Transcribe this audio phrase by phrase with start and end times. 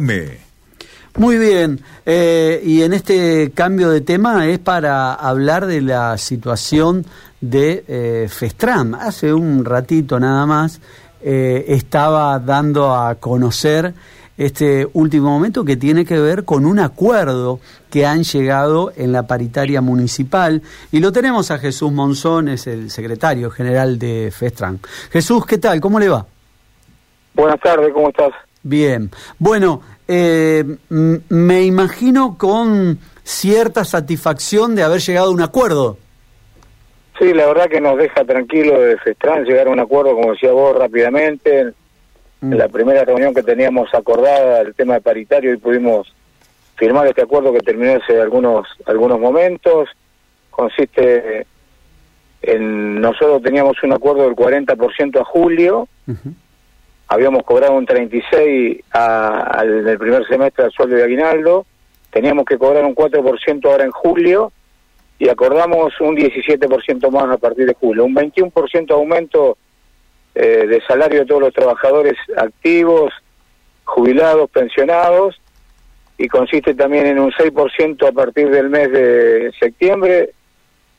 [0.00, 0.38] Me.
[1.16, 7.04] Muy bien, eh, y en este cambio de tema es para hablar de la situación
[7.40, 8.94] de eh, Festram.
[8.94, 10.80] Hace un ratito nada más
[11.20, 13.92] eh, estaba dando a conocer
[14.36, 17.58] este último momento que tiene que ver con un acuerdo
[17.90, 20.62] que han llegado en la paritaria municipal
[20.92, 24.78] y lo tenemos a Jesús Monzón, es el secretario general de Festram.
[25.10, 25.80] Jesús, ¿qué tal?
[25.80, 26.24] ¿Cómo le va?
[27.34, 28.30] Buenas tardes, ¿cómo estás?
[28.62, 35.98] Bien, bueno, eh, me imagino con cierta satisfacción de haber llegado a un acuerdo.
[37.18, 40.52] Sí, la verdad que nos deja tranquilo de Festran llegar a un acuerdo, como decía
[40.52, 41.60] vos, rápidamente.
[41.60, 41.74] En
[42.40, 42.54] Mm.
[42.54, 46.06] la primera reunión que teníamos acordada, el tema de paritario, y pudimos
[46.76, 49.88] firmar este acuerdo que terminó hace algunos, algunos momentos.
[50.50, 51.46] Consiste
[52.42, 55.88] en, nosotros teníamos un acuerdo del 40% a julio.
[57.08, 61.66] Habíamos cobrado un 36 a- al, en el primer semestre al sueldo de aguinaldo,
[62.10, 64.52] teníamos que cobrar un 4% ahora en julio
[65.18, 69.56] y acordamos un 17% más a partir de julio, un 21% aumento
[70.34, 73.12] eh, de salario de todos los trabajadores activos,
[73.84, 75.40] jubilados, pensionados
[76.18, 80.30] y consiste también en un 6% a partir del mes de septiembre,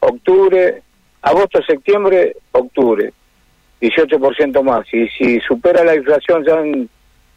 [0.00, 0.82] octubre,
[1.22, 3.12] agosto, septiembre, octubre.
[3.88, 4.86] 18% más.
[4.92, 6.88] Y si supera la inflación ya en,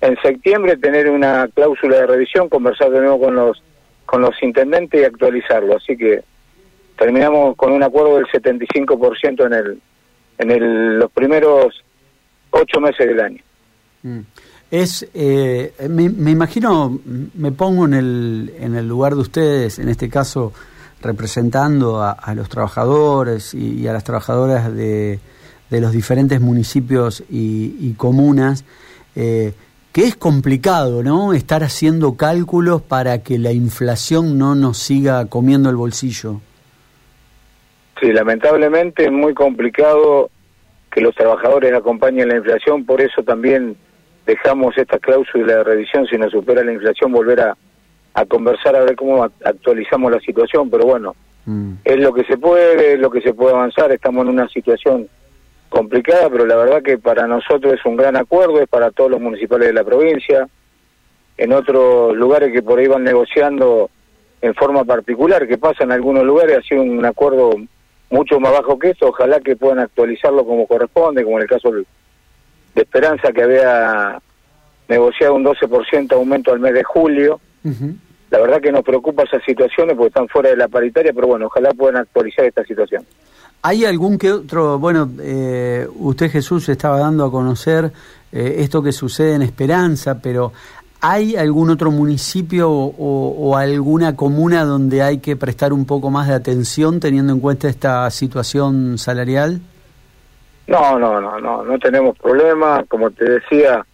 [0.02, 3.64] en septiembre, tener una cláusula de revisión, conversar de nuevo con los
[4.06, 5.76] con los intendentes y actualizarlo.
[5.76, 6.24] Así que
[6.98, 9.82] terminamos con un acuerdo del 75% en el
[10.38, 11.84] en el, los primeros
[12.52, 13.44] ocho meses del año.
[14.04, 14.20] Mm.
[14.70, 19.88] Es, eh, me, me imagino, me pongo en el, en el lugar de ustedes, en
[19.88, 20.54] este caso
[21.02, 25.20] representando a, los trabajadores y a las trabajadoras de,
[25.70, 28.66] de los diferentes municipios y, y comunas,
[29.16, 29.54] eh,
[29.92, 31.34] que es complicado, ¿no?
[31.34, 36.40] Estar haciendo cálculos para que la inflación no nos siga comiendo el bolsillo.
[38.00, 40.30] Sí, lamentablemente es muy complicado
[40.92, 43.76] que los trabajadores acompañen la inflación, por eso también
[44.26, 47.58] dejamos esta cláusula de revisión, si no supera la inflación, volver a,
[48.14, 51.16] a conversar a ver cómo actualizamos la situación, pero bueno,
[51.48, 51.76] Mm.
[51.86, 55.08] es lo que se puede, es lo que se puede avanzar, estamos en una situación
[55.70, 59.22] complicada, pero la verdad que para nosotros es un gran acuerdo, es para todos los
[59.22, 60.48] municipales de la provincia,
[61.38, 63.90] en otros lugares que por ahí van negociando
[64.42, 67.52] en forma particular, que pasa en algunos lugares, ha sido un acuerdo
[68.10, 71.72] mucho más bajo que esto, ojalá que puedan actualizarlo como corresponde, como en el caso
[71.72, 71.86] de
[72.76, 74.20] Esperanza, que había
[74.88, 77.40] negociado un 12% aumento al mes de julio,
[78.30, 81.48] la verdad que nos preocupa esas situaciones porque están fuera de la paritaria, pero bueno,
[81.48, 83.06] ojalá puedan actualizar esta situación.
[83.62, 87.92] ¿Hay algún que otro, bueno, eh, usted Jesús estaba dando a conocer
[88.32, 90.54] eh, esto que sucede en Esperanza, pero
[91.02, 96.28] ¿hay algún otro municipio o, o- alguna comuna donde hay que prestar un poco más
[96.28, 99.60] de atención teniendo en cuenta esta situación salarial?
[100.68, 103.86] No, no, no, no, no tenemos problema, como te decía,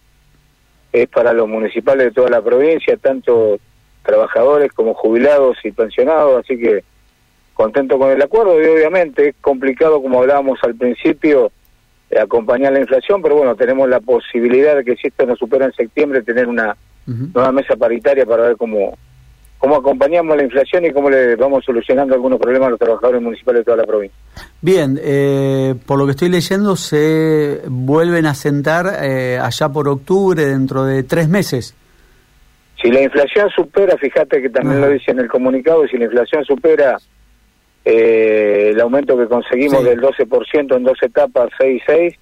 [0.92, 3.58] es para los municipales de toda la provincia, tanto
[4.04, 6.84] trabajadores como jubilados y pensionados, así que
[7.54, 11.50] contento con el acuerdo y obviamente es complicado, como hablábamos al principio,
[12.10, 15.66] eh, acompañar la inflación, pero bueno, tenemos la posibilidad de que si esto no supera
[15.66, 16.76] en septiembre, tener una
[17.06, 17.28] Ujú.
[17.34, 18.96] nueva mesa paritaria para ver cómo,
[19.58, 23.60] cómo acompañamos la inflación y cómo le vamos solucionando algunos problemas a los trabajadores municipales
[23.60, 24.18] de toda la provincia.
[24.60, 30.46] Bien, eh, por lo que estoy leyendo, se vuelven a sentar eh, allá por octubre,
[30.46, 31.74] dentro de tres meses.
[32.80, 36.44] Si la inflación supera, fíjate que también lo dice en el comunicado, si la inflación
[36.44, 36.98] supera
[37.84, 39.84] eh, el aumento que conseguimos Sí.
[39.88, 42.14] del 12% en dos etapas, 6 y 6,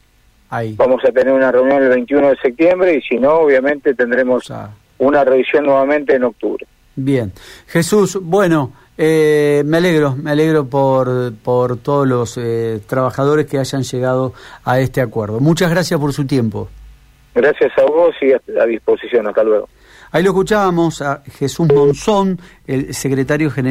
[0.50, 0.74] Ahí.
[0.76, 4.54] vamos a tener una reunión el 21 de septiembre y si no, obviamente tendremos O
[4.54, 6.66] sea, una revisión nuevamente en octubre.
[6.94, 7.32] Bien.
[7.68, 13.82] Jesús, bueno, eh, me alegro, me alegro por, por todos los eh, trabajadores que hayan
[13.82, 14.34] llegado
[14.64, 15.40] a este acuerdo.
[15.40, 16.68] Muchas gracias por su tiempo.
[17.34, 19.26] Gracias a vos y a, a disposición.
[19.26, 19.68] Hasta luego.
[20.10, 23.70] Ahí lo escuchábamos a Jesús Monzón, el secretario general.